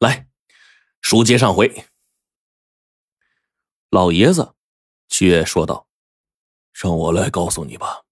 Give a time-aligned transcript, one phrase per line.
[0.00, 0.28] 来，
[1.00, 1.86] 书接上回。
[3.90, 4.54] 老爷子
[5.08, 5.88] 却说道
[6.74, 8.02] ：“让我来告诉你吧。”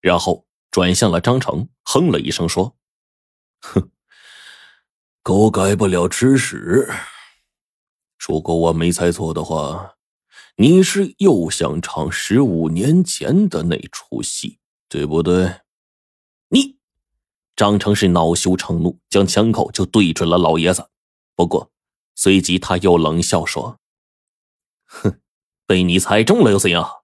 [0.00, 2.76] 然后转向了张成，哼了一声说
[3.62, 3.90] ：“哼，
[5.22, 6.88] 狗改不了吃屎。
[8.18, 9.96] 如果我没猜错的话，
[10.56, 15.60] 你是又想唱十五年前的那出戏，对不对？”
[16.50, 16.78] 你，
[17.54, 20.90] 张成是恼羞成怒，将枪口就对准了老爷子。
[21.36, 21.70] 不过，
[22.14, 23.78] 随即他又冷笑说。
[24.86, 25.20] 哼，
[25.66, 27.02] 被你猜中了又怎样？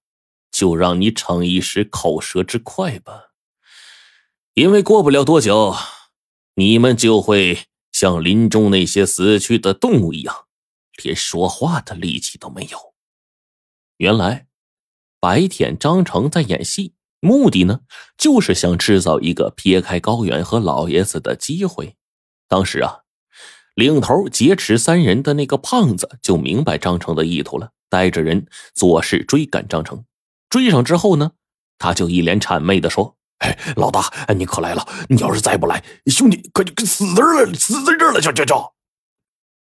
[0.50, 3.32] 就让你逞一时口舌之快吧。
[4.54, 5.74] 因为过不了多久，
[6.54, 10.46] 你们就会像林中那些死去的动物一样，
[11.02, 12.94] 连说话的力气都没有。
[13.98, 14.46] 原来，
[15.20, 17.80] 白天张成在演戏，目的呢，
[18.16, 21.96] 就是想制造一个撇开高原和老爷子的机会。
[22.48, 23.00] 当时啊。
[23.74, 30.04] 领头劫持三人的那个胖子就明白张成的意图了，带着人做事追赶张成。
[30.50, 31.32] 追上之后呢，
[31.78, 34.86] 他就一脸谄媚的说：“哎，老大，你可来了！
[35.08, 38.74] 你要是再不来，兄弟可就死这儿了，死在这儿了！”就就就，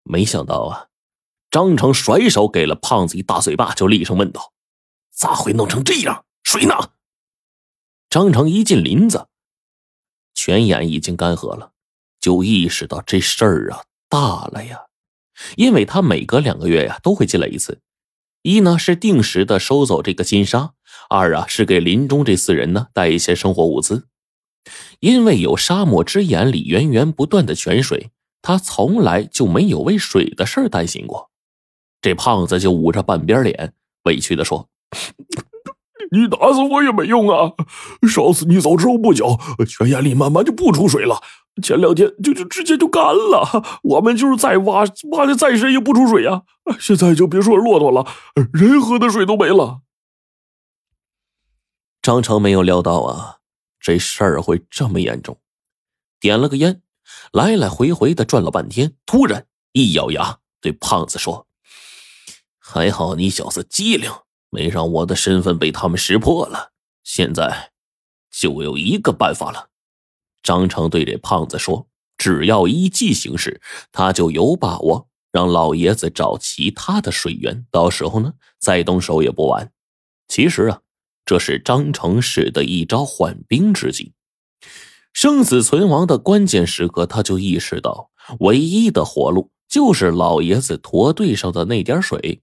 [0.03, 0.87] 没想到啊，
[1.51, 4.53] 张成甩手给了胖子一大嘴巴，就厉声问道
[5.13, 6.25] ：“咋会弄成这样？
[6.43, 6.73] 谁呢？”
[8.09, 9.27] 张成一进林子，
[10.33, 11.73] 泉眼已经干涸了，
[12.19, 13.83] 就意识到这事儿啊。
[14.09, 14.79] 大了呀，
[15.55, 17.79] 因为他每隔两个月呀都会进来一次，
[18.41, 20.71] 一呢是定时的收走这个金沙，
[21.09, 24.07] 二啊是给林中这四人呢带一些生活物资。
[24.99, 28.09] 因为有沙漠之眼里源源不断的泉水，
[28.41, 31.29] 他从来就没有为水的事担心过。
[32.01, 33.73] 这胖子就捂着半边脸，
[34.03, 34.69] 委屈的说
[36.11, 37.53] ：“你打死我也没用啊！
[38.09, 41.21] 烧死你走之后不久，泉眼里慢慢就不出水了。”
[41.61, 46.43] 前两天就就直接就干了，我们就是再挖挖的再深也不出水呀。
[46.79, 48.05] 现在就别说骆驼了，
[48.53, 49.81] 人喝的水都没了。
[52.01, 53.37] 张成没有料到啊，
[53.79, 55.37] 这事儿会这么严重，
[56.19, 56.81] 点了个烟，
[57.31, 61.45] 来来回回的转了半天，突然一咬牙，对胖子说
[62.57, 64.11] ：“还好你小子机灵，
[64.49, 66.71] 没让我的身份被他们识破了。
[67.03, 67.71] 现在
[68.31, 69.69] 就有一个办法了。”
[70.43, 73.61] 张成对这胖子说：“只要依计行事，
[73.91, 77.65] 他就有把握让老爷子找其他的水源。
[77.71, 79.71] 到时候呢，再动手也不晚。”
[80.27, 80.81] 其实啊，
[81.25, 84.13] 这是张成使的一招缓兵之计。
[85.11, 92.41] 生死存亡的关键时刻，他就意识到，唯一的活路就是老爷子驼队上的那点水。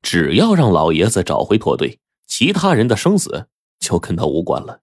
[0.00, 3.48] 只要让老爷子找回驼队，其他人的生死
[3.78, 4.80] 就跟他无关了。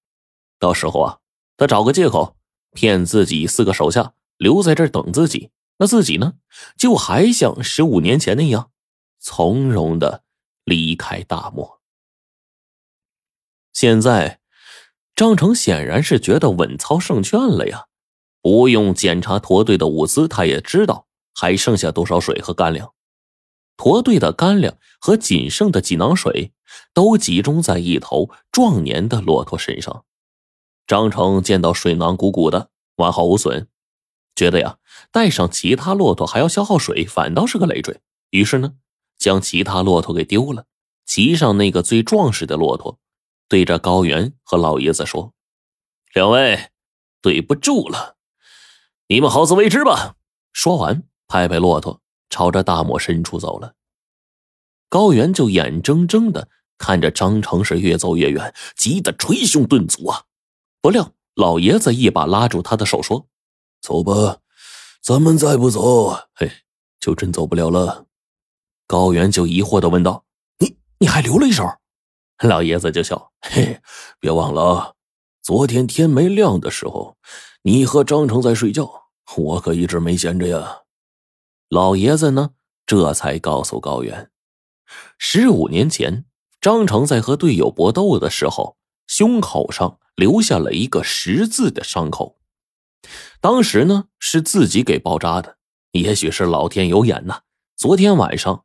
[0.60, 1.18] 到时候啊，
[1.58, 2.36] 他找个借口。
[2.76, 5.50] 骗自己四个手下留在这儿等自己，
[5.80, 6.34] 那自己呢，
[6.78, 8.70] 就还像十五年前那样
[9.20, 10.24] 从容的
[10.64, 11.82] 离开大漠。
[13.74, 14.40] 现在，
[15.16, 17.86] 张成显然是觉得稳操胜券了呀，
[18.42, 22.94] 不用检查驼队的物资，他也知道还剩下多少水和干粮。
[23.78, 26.54] 驼队的干粮和仅剩的几囊水
[26.94, 30.06] 都集中在一头壮年的骆驼身上。
[30.88, 33.68] 张成见到水囊鼓鼓的，完好无损，
[34.36, 34.78] 觉得呀，
[35.12, 38.02] 带上其他骆驼还要消耗水，反倒是个累赘。
[38.30, 38.74] 于是呢，
[39.18, 40.66] 将其他骆驼给丢了，
[41.06, 43.00] 骑上那个最壮实的骆驼，
[43.48, 45.34] 对着高原和老爷子说
[46.14, 46.70] ：“两位，
[47.22, 48.18] 对不住了，
[49.08, 50.16] 你们好自为之吧。”
[50.54, 53.74] 说完，拍拍骆驼，朝着大漠深处走了。
[54.88, 56.48] 高原就眼睁睁的
[56.78, 60.26] 看着张成是越走越远，急得捶胸顿足啊。
[60.86, 63.26] 不料，老爷子一把拉住他的手，说
[63.82, 64.38] ：“走吧，
[65.02, 66.52] 咱们再不走，嘿，
[67.00, 68.06] 就真走不了了。”
[68.86, 70.26] 高原就疑惑的问道
[70.62, 71.68] ：“你你还留了一手？”
[72.44, 73.82] 老爷子就笑：“嘿，
[74.20, 74.94] 别忘了啊，
[75.42, 77.18] 昨天天没亮的时候，
[77.64, 78.88] 你和张成在睡觉，
[79.38, 80.82] 我可一直没闲着呀。”
[81.68, 82.52] 老爷子呢，
[82.86, 84.30] 这才告诉高原：
[85.18, 86.26] 十五年前，
[86.62, 88.78] 张成在和队友搏斗的时候，
[89.08, 89.98] 胸口上。
[90.16, 92.38] 留下了一个十字的伤口，
[93.42, 95.58] 当时呢是自己给包扎的，
[95.92, 97.42] 也许是老天有眼呐。
[97.76, 98.64] 昨天晚上，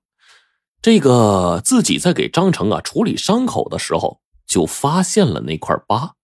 [0.81, 6.15] 这个自己在给张成啊处理伤口的时候，就发现了那块疤。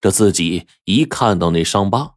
[0.00, 2.14] 这自己一看到那伤疤，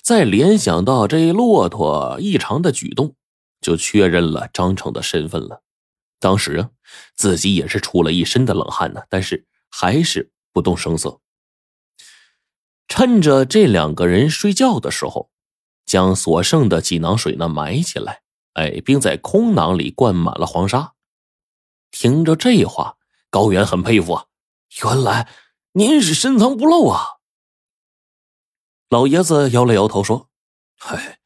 [0.00, 3.14] 再联想到这骆驼异常的举动，
[3.60, 5.62] 就确认了张成的身份了。
[6.18, 6.70] 当时啊，
[7.14, 11.20] 自己也是出了一身的冷汗呢，但是还是不动声色。
[12.88, 15.30] 趁着这两个人睡觉的时候，
[15.84, 18.22] 将所剩的几囊水呢埋起来，
[18.54, 20.94] 哎，并在空囊里灌满了黄沙。
[21.90, 22.96] 听着这话，
[23.30, 24.26] 高原很佩服啊，
[24.82, 25.28] 原来
[25.72, 27.04] 您是深藏不露啊。
[28.88, 30.28] 老爷子摇了摇头说
[30.78, 31.18] ：“嗨，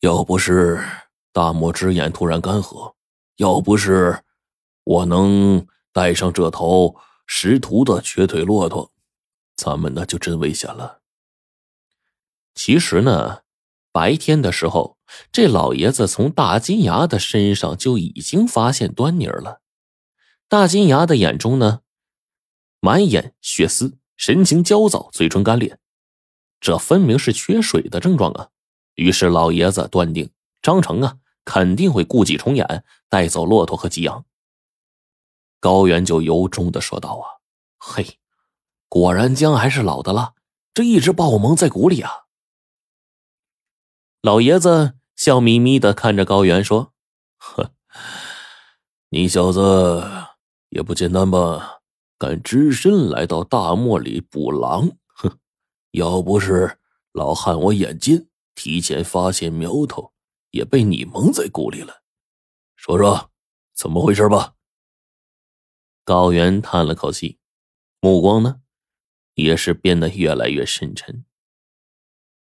[0.00, 0.82] 要不是
[1.32, 2.94] 大漠之眼突然干涸，
[3.36, 4.20] 要不是
[4.84, 6.96] 我能带上这头
[7.26, 8.90] 识途的瘸腿骆驼，
[9.56, 11.00] 咱们那就真危险了。”
[12.54, 13.42] 其实呢，
[13.92, 14.98] 白天的时候，
[15.32, 19.60] 这老爷子从大金牙的身上就已经发现端倪了。
[20.48, 21.80] 大金牙的眼中呢，
[22.80, 25.78] 满眼血丝，神情焦躁，嘴唇干裂，
[26.60, 28.50] 这分明是缺水的症状啊！
[28.94, 30.30] 于是老爷子断定
[30.62, 34.24] 张成啊肯定会故伎重演，带走骆驼和吉阳。
[35.60, 37.26] 高原就由衷的说道：“啊，
[37.78, 38.18] 嘿，
[38.88, 40.34] 果然姜还是老的辣，
[40.74, 42.26] 这一直把我蒙在鼓里啊！”
[44.22, 46.92] 老爷子笑眯眯的看着高原说
[47.38, 47.72] ：“呵，
[49.10, 50.04] 你小子
[50.70, 51.80] 也不简单吧？
[52.18, 54.90] 敢只身来到大漠里捕狼？
[55.14, 55.38] 哼，
[55.90, 56.78] 要不是
[57.12, 60.14] 老汉我眼尖，提前发现苗头，
[60.50, 62.02] 也被你蒙在鼓里了。
[62.74, 63.30] 说说
[63.74, 64.54] 怎么回事吧。”
[66.04, 67.38] 高原叹了口气，
[68.00, 68.60] 目光呢，
[69.36, 71.24] 也是变得越来越深沉。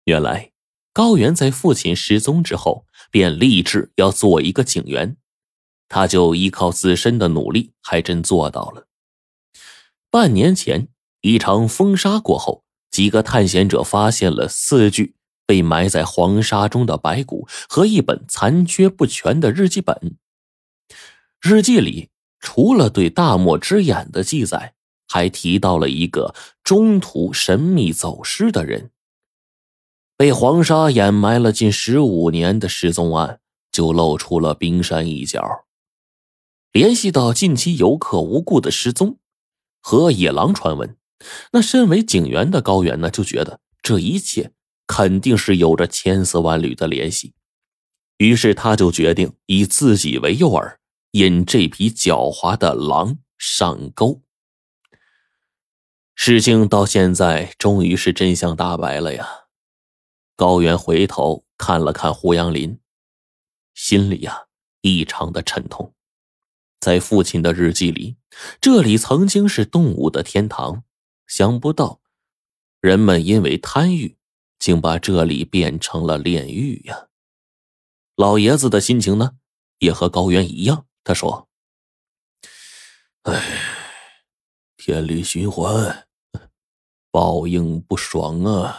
[0.04, 0.52] 原来。
[0.94, 5.16] 高原在父亲失踪之后，便立志要做一个警员，
[5.88, 8.88] 他就依靠自身的努力，还真做到了。
[10.10, 10.88] 半年前，
[11.22, 15.14] 一场风沙过后，几个探险者发现了四具
[15.46, 20.18] 被埋在黄沙中的白骨和一本残缺不全的日记本。
[21.40, 24.74] 日记里除了对大漠之眼的记载，
[25.08, 28.92] 还提到了一个中途神秘走失的人。
[30.16, 33.40] 被黄沙掩埋了近十五年的失踪案，
[33.72, 35.66] 就露出了冰山一角。
[36.72, 39.18] 联系到近期游客无故的失踪
[39.80, 40.98] 和野狼传闻，
[41.52, 44.52] 那身为警员的高原呢，就觉得这一切
[44.86, 47.34] 肯定是有着千丝万缕的联系。
[48.18, 50.78] 于是他就决定以自己为诱饵，
[51.12, 54.24] 引这匹狡猾的狼上钩。
[56.20, 59.46] 事情到现在终于是真相大白了呀！
[60.36, 62.80] 高原回头看了看胡杨林，
[63.76, 64.48] 心里呀
[64.82, 65.94] 异常的沉痛。
[66.82, 68.18] 在父亲的日记里，
[68.60, 70.84] 这里曾经是动物的天堂，
[71.28, 72.02] 想不到
[72.82, 74.18] 人们因为贪欲，
[74.58, 77.10] 竟把这里变成了炼狱呀。
[78.16, 79.38] 老爷子的心情呢，
[79.78, 80.88] 也和高原一样。
[81.04, 81.48] 他说
[83.22, 83.62] ：“哎，
[84.76, 86.07] 天理循环，
[87.18, 88.78] 报应不爽啊。”